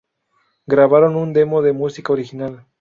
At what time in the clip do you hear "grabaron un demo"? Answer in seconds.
0.65-1.61